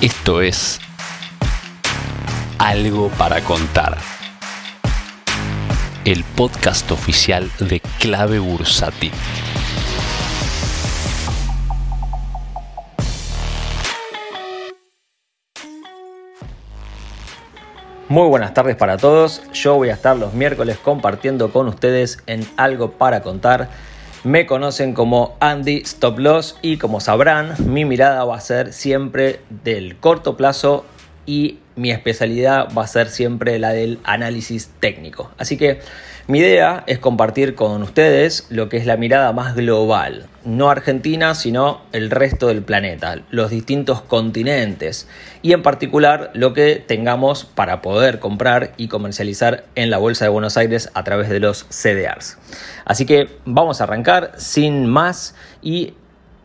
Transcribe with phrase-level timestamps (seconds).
[0.00, 0.78] Esto es
[2.60, 3.98] Algo para contar.
[6.04, 9.10] El podcast oficial de Clave Bursati.
[18.08, 19.42] Muy buenas tardes para todos.
[19.52, 23.68] Yo voy a estar los miércoles compartiendo con ustedes en Algo para contar
[24.24, 29.40] me conocen como Andy Stop Loss y como sabrán, mi mirada va a ser siempre
[29.64, 30.84] del corto plazo
[31.26, 35.30] y mi especialidad va a ser siempre la del análisis técnico.
[35.38, 35.80] Así que
[36.26, 41.34] mi idea es compartir con ustedes lo que es la mirada más global, no Argentina,
[41.34, 45.08] sino el resto del planeta, los distintos continentes
[45.40, 50.30] y en particular lo que tengamos para poder comprar y comercializar en la Bolsa de
[50.30, 52.36] Buenos Aires a través de los CDRs.
[52.84, 55.94] Así que vamos a arrancar sin más y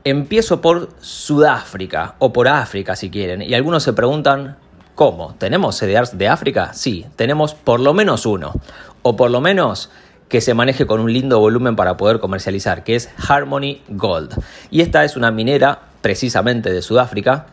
[0.05, 3.41] empiezo por Sudáfrica o por África si quieren.
[3.41, 4.57] Y algunos se preguntan,
[4.95, 5.35] ¿cómo?
[5.37, 6.73] ¿Tenemos CDRs de África?
[6.73, 8.53] Sí, tenemos por lo menos uno
[9.01, 9.89] o por lo menos
[10.29, 14.33] que se maneje con un lindo volumen para poder comercializar, que es Harmony Gold.
[14.71, 17.47] Y esta es una minera precisamente de Sudáfrica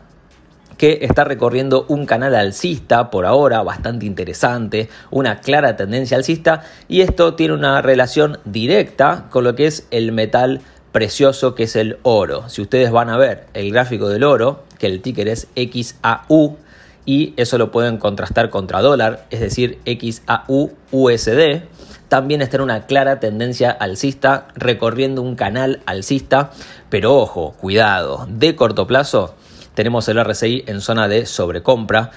[0.77, 7.01] que está recorriendo un canal alcista por ahora bastante interesante, una clara tendencia alcista y
[7.01, 10.61] esto tiene una relación directa con lo que es el metal
[10.91, 12.49] precioso que es el oro.
[12.49, 16.57] Si ustedes van a ver el gráfico del oro, que el ticker es XAU,
[17.05, 21.63] y eso lo pueden contrastar contra dólar, es decir, XAU USD.
[22.09, 26.51] También está en una clara tendencia alcista, recorriendo un canal alcista,
[26.89, 29.35] pero ojo, cuidado, de corto plazo
[29.73, 32.11] tenemos el RSI en zona de sobrecompra,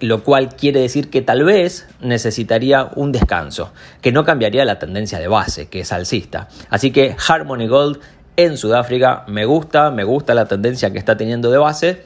[0.00, 5.18] lo cual quiere decir que tal vez necesitaría un descanso, que no cambiaría la tendencia
[5.18, 6.48] de base, que es alcista.
[6.68, 8.00] Así que Harmony Gold
[8.36, 12.04] en Sudáfrica me gusta, me gusta la tendencia que está teniendo de base,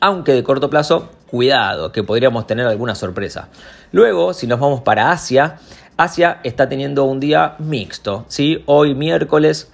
[0.00, 3.48] aunque de corto plazo cuidado, que podríamos tener alguna sorpresa.
[3.92, 5.58] Luego, si nos vamos para Asia,
[5.96, 8.24] Asia está teniendo un día mixto.
[8.28, 8.62] ¿sí?
[8.66, 9.70] Hoy miércoles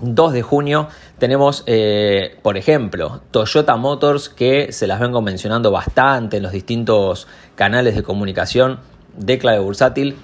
[0.00, 0.88] 2 de junio
[1.18, 7.26] tenemos, eh, por ejemplo, Toyota Motors que se las vengo mencionando bastante en los distintos
[7.56, 8.78] canales de comunicación
[9.16, 10.16] de clave bursátil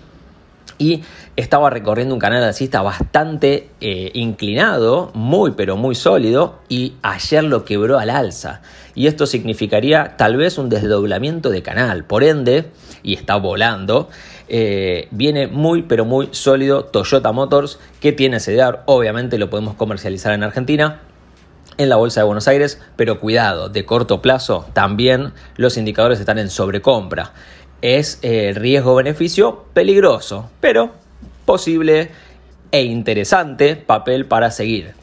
[0.78, 1.02] y
[1.36, 7.64] estaba recorriendo un canal alcista bastante eh, inclinado, muy pero muy sólido, y ayer lo
[7.64, 8.62] quebró al alza.
[8.94, 12.04] Y esto significaría tal vez un desdoblamiento de canal.
[12.04, 12.70] Por ende,
[13.02, 14.08] y está volando,
[14.48, 20.32] eh, viene muy pero muy sólido Toyota Motors, que tiene CDR, obviamente lo podemos comercializar
[20.34, 21.00] en Argentina,
[21.76, 26.38] en la Bolsa de Buenos Aires, pero cuidado, de corto plazo también los indicadores están
[26.38, 27.32] en sobrecompra
[27.84, 30.92] es eh, riesgo-beneficio peligroso, pero
[31.44, 32.10] posible
[32.72, 34.94] e interesante papel para seguir.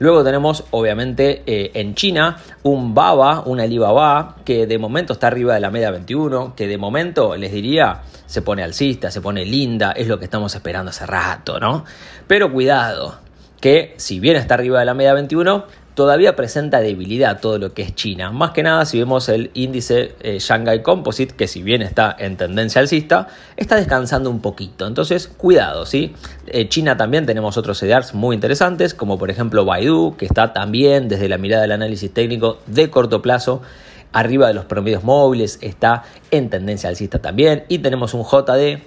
[0.00, 5.54] Luego tenemos, obviamente, eh, en China un BABA, una Alibaba, que de momento está arriba
[5.54, 9.92] de la media 21, que de momento, les diría, se pone alcista, se pone linda,
[9.92, 11.84] es lo que estamos esperando hace rato, ¿no?
[12.26, 13.20] Pero cuidado,
[13.60, 17.82] que si bien está arriba de la media 21, todavía presenta debilidad todo lo que
[17.82, 18.30] es China.
[18.30, 22.36] Más que nada si vemos el índice eh, Shanghai Composite, que si bien está en
[22.36, 24.86] tendencia alcista, está descansando un poquito.
[24.86, 26.14] Entonces, cuidado, ¿sí?
[26.46, 31.08] Eh, China también tenemos otros CDRs muy interesantes, como por ejemplo Baidu, que está también
[31.08, 33.62] desde la mirada del análisis técnico de corto plazo
[34.12, 37.64] arriba de los promedios móviles, está en tendencia alcista también.
[37.68, 38.82] Y tenemos un JD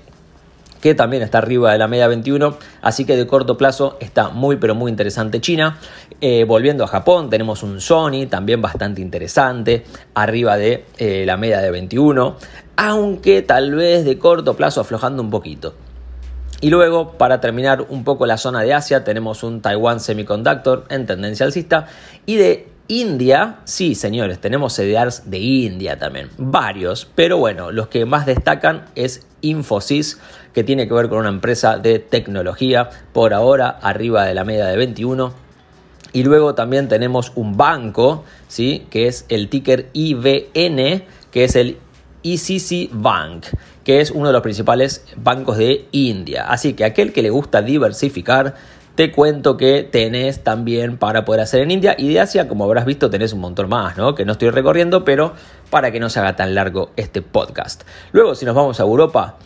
[0.83, 4.57] que también está arriba de la media 21, así que de corto plazo está muy
[4.57, 5.77] pero muy interesante China.
[6.19, 11.61] Eh, volviendo a Japón, tenemos un Sony también bastante interesante, arriba de eh, la media
[11.61, 12.35] de 21,
[12.75, 15.73] aunque tal vez de corto plazo aflojando un poquito.
[16.59, 21.05] Y luego, para terminar un poco la zona de Asia, tenemos un Taiwan Semiconductor en
[21.05, 21.87] tendencia alcista.
[22.25, 28.05] Y de India, sí, señores, tenemos CDRs de India también, varios, pero bueno, los que
[28.05, 30.19] más destacan es Infosys,
[30.53, 34.65] que tiene que ver con una empresa de tecnología, por ahora arriba de la media
[34.65, 35.33] de 21.
[36.11, 38.85] Y luego también tenemos un banco, ¿sí?
[38.89, 41.77] que es el ticker IBN, que es el
[42.21, 43.45] ICC Bank,
[43.83, 46.47] que es uno de los principales bancos de India.
[46.49, 48.55] Así que aquel que le gusta diversificar,
[48.95, 52.85] te cuento que tenés también para poder hacer en India y de Asia, como habrás
[52.85, 54.13] visto, tenés un montón más, ¿no?
[54.13, 55.33] Que no estoy recorriendo, pero
[55.69, 57.83] para que no se haga tan largo este podcast.
[58.11, 59.37] Luego, si nos vamos a Europa,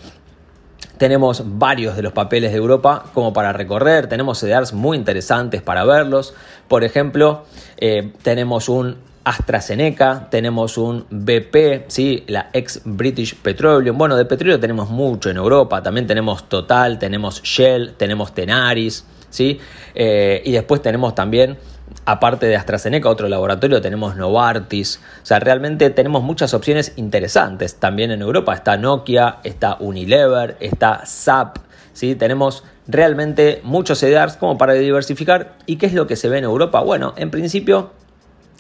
[0.97, 5.85] tenemos varios de los papeles de Europa como para recorrer, tenemos CDRs muy interesantes para
[5.85, 6.33] verlos.
[6.67, 7.45] Por ejemplo,
[7.77, 12.23] eh, tenemos un AstraZeneca, tenemos un BP, ¿sí?
[12.27, 13.97] la ex British Petroleum.
[13.97, 19.59] Bueno, de petróleo tenemos mucho en Europa, también tenemos Total, tenemos Shell, tenemos Tenaris, ¿sí?
[19.95, 21.57] Eh, y después tenemos también
[22.06, 25.01] aparte de AstraZeneca, otro laboratorio, tenemos Novartis.
[25.21, 27.75] O sea, realmente tenemos muchas opciones interesantes.
[27.75, 31.57] También en Europa está Nokia, está Unilever, está SAP.
[31.94, 32.15] ¿sí?
[32.15, 35.56] Tenemos realmente muchos CDRs como para diversificar.
[35.65, 36.79] ¿Y qué es lo que se ve en Europa?
[36.81, 37.91] Bueno, en principio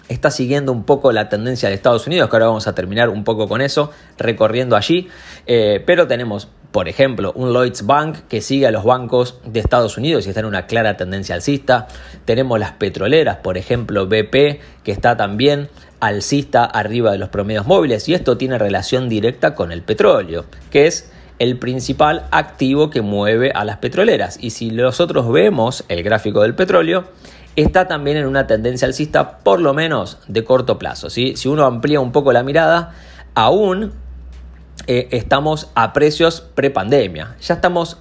[0.09, 3.23] está siguiendo un poco la tendencia de Estados Unidos, que ahora vamos a terminar un
[3.23, 5.09] poco con eso, recorriendo allí.
[5.45, 9.97] Eh, pero tenemos, por ejemplo, un Lloyds Bank que sigue a los bancos de Estados
[9.97, 11.87] Unidos y está en una clara tendencia alcista.
[12.25, 15.69] Tenemos las petroleras, por ejemplo, BP, que está también
[15.99, 18.07] alcista arriba de los promedios móviles.
[18.09, 23.51] Y esto tiene relación directa con el petróleo, que es el principal activo que mueve
[23.51, 24.37] a las petroleras.
[24.41, 27.05] Y si nosotros vemos el gráfico del petróleo,
[27.55, 31.09] está también en una tendencia alcista, por lo menos de corto plazo.
[31.09, 32.93] Si uno amplía un poco la mirada,
[33.35, 33.93] aún
[34.85, 37.35] eh, estamos a precios prepandemia.
[37.41, 37.97] Ya estamos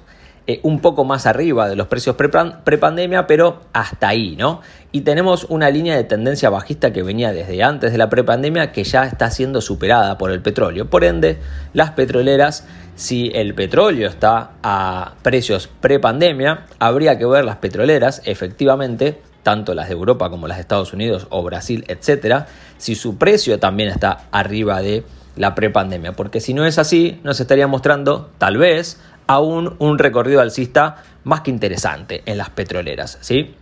[0.48, 4.60] eh, un poco más arriba de los precios prepandemia, pero hasta ahí, ¿no?
[4.92, 8.84] Y tenemos una línea de tendencia bajista que venía desde antes de la prepandemia que
[8.84, 10.88] ya está siendo superada por el petróleo.
[10.88, 11.38] Por ende,
[11.72, 12.64] las petroleras,
[12.94, 19.88] si el petróleo está a precios prepandemia, habría que ver las petroleras efectivamente tanto las
[19.88, 24.24] de Europa como las de Estados Unidos o Brasil, etcétera, si su precio también está
[24.32, 25.04] arriba de
[25.36, 30.40] la prepandemia, porque si no es así, nos estaría mostrando tal vez aún un recorrido
[30.40, 33.54] alcista más que interesante en las petroleras, ¿sí?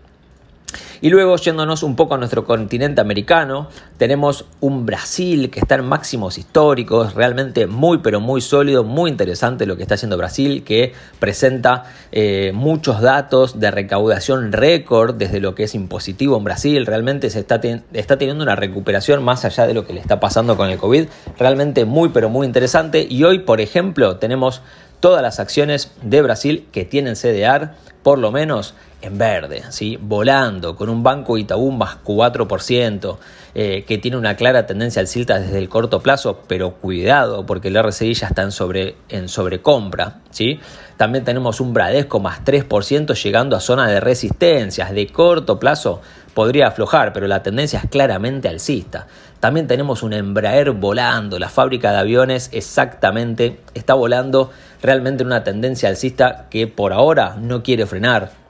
[1.01, 3.69] Y luego yéndonos un poco a nuestro continente americano,
[3.99, 9.67] tenemos un Brasil que está en máximos históricos, realmente muy pero muy sólido, muy interesante
[9.67, 15.55] lo que está haciendo Brasil, que presenta eh, muchos datos de recaudación récord desde lo
[15.55, 17.61] que es impositivo en Brasil, realmente se está,
[17.93, 21.07] está teniendo una recuperación más allá de lo que le está pasando con el COVID,
[21.39, 23.07] realmente muy pero muy interesante.
[23.09, 24.63] Y hoy por ejemplo tenemos
[25.01, 27.73] todas las acciones de Brasil que tienen CDR,
[28.03, 28.75] por lo menos
[29.05, 29.99] en verde, ¿sí?
[30.01, 33.17] volando, con un banco Itaú más 4%,
[33.55, 37.69] eh, que tiene una clara tendencia al alcista desde el corto plazo, pero cuidado, porque
[37.69, 40.21] el RSI ya está en, sobre, en sobrecompra.
[40.31, 40.59] ¿sí?
[40.97, 44.93] También tenemos un Bradesco más 3% llegando a zona de resistencias.
[44.93, 46.01] De corto plazo
[46.35, 49.07] podría aflojar, pero la tendencia es claramente alcista.
[49.41, 54.51] También tenemos un Embraer volando, la fábrica de aviones exactamente está volando
[54.83, 58.44] realmente en una tendencia alcista que por ahora no quiere frenar.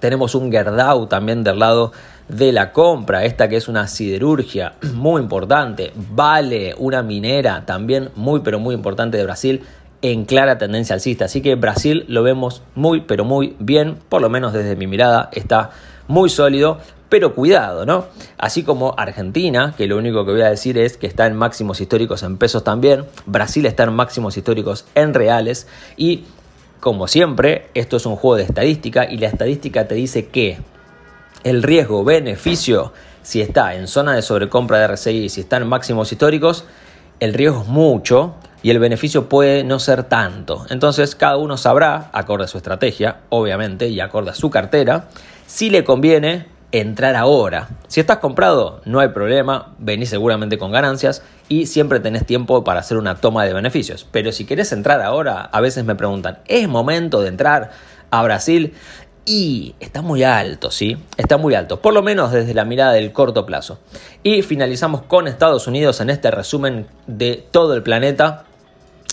[0.00, 1.92] Tenemos un Gerdau también del lado
[2.28, 8.40] de la compra, esta que es una siderurgia muy importante, vale una minera también muy
[8.40, 9.62] pero muy importante de Brasil
[10.02, 11.26] en clara tendencia alcista.
[11.26, 15.28] Así que Brasil lo vemos muy pero muy bien, por lo menos desde mi mirada
[15.32, 15.70] está
[16.08, 16.78] muy sólido
[17.10, 18.06] pero cuidado, ¿no?
[18.38, 21.80] Así como Argentina, que lo único que voy a decir es que está en máximos
[21.80, 25.66] históricos en pesos también, Brasil está en máximos históricos en reales
[25.96, 26.24] y
[26.80, 30.58] como siempre, esto es un juego de estadística y la estadística te dice que
[31.44, 32.92] el riesgo-beneficio,
[33.22, 36.64] si está en zona de sobrecompra de RSI, si está en máximos históricos,
[37.20, 40.66] el riesgo es mucho y el beneficio puede no ser tanto.
[40.70, 45.08] Entonces cada uno sabrá, acorde a su estrategia, obviamente, y acorde a su cartera,
[45.46, 47.68] si le conviene entrar ahora.
[47.88, 52.80] Si estás comprado, no hay problema, venís seguramente con ganancias y siempre tenés tiempo para
[52.80, 54.06] hacer una toma de beneficios.
[54.10, 57.70] Pero si querés entrar ahora, a veces me preguntan, ¿es momento de entrar
[58.10, 58.74] a Brasil?
[59.24, 60.96] Y está muy alto, ¿sí?
[61.16, 63.78] Está muy alto, por lo menos desde la mirada del corto plazo.
[64.22, 68.44] Y finalizamos con Estados Unidos en este resumen de todo el planeta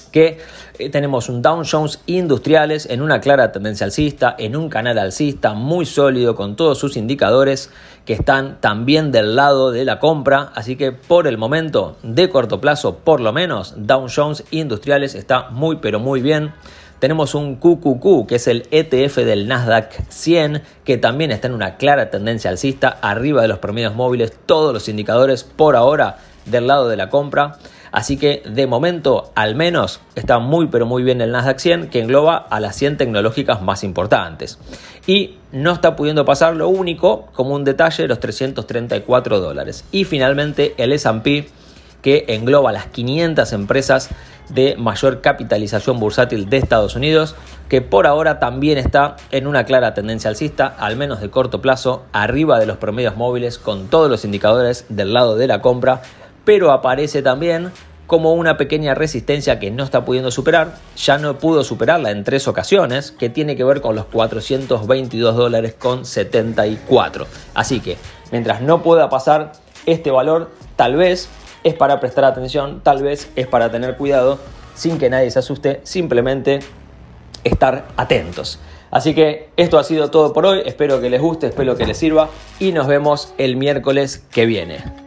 [0.08, 0.40] que
[0.80, 5.54] eh, tenemos un Dow Jones Industriales en una clara tendencia alcista, en un canal alcista
[5.54, 7.70] muy sólido con todos sus indicadores
[8.06, 12.62] que están también del lado de la compra, así que por el momento de corto
[12.62, 16.54] plazo por lo menos Dow Jones Industriales está muy pero muy bien.
[17.00, 21.78] Tenemos un QQQ, que es el ETF del Nasdaq 100, que también está en una
[21.78, 26.90] clara tendencia alcista, arriba de los promedios móviles, todos los indicadores por ahora del lado
[26.90, 27.58] de la compra.
[27.92, 32.00] Así que de momento al menos está muy pero muy bien el Nasdaq 100 que
[32.00, 34.60] engloba a las 100 tecnológicas más importantes.
[35.06, 39.86] Y no está pudiendo pasar lo único como un detalle los 334 dólares.
[39.92, 41.48] Y finalmente el S&P
[42.02, 44.10] que engloba las 500 empresas
[44.50, 47.36] de mayor capitalización bursátil de Estados Unidos,
[47.70, 52.06] que por ahora también está en una clara tendencia alcista, al menos de corto plazo,
[52.14, 56.02] arriba de los promedios móviles con todos los indicadores del lado de la compra
[56.48, 57.74] pero aparece también
[58.06, 62.48] como una pequeña resistencia que no está pudiendo superar, ya no pudo superarla en tres
[62.48, 67.28] ocasiones, que tiene que ver con los 422 dólares con 74.
[67.54, 67.98] Así que
[68.32, 69.52] mientras no pueda pasar
[69.86, 71.28] este valor, tal vez
[71.66, 74.40] es para prestar atención, tal vez es para tener cuidado,
[74.74, 76.60] sin que nadie se asuste, simplemente
[77.44, 78.58] estar atentos.
[78.90, 81.98] Así que esto ha sido todo por hoy, espero que les guste, espero que les
[81.98, 85.07] sirva y nos vemos el miércoles que viene.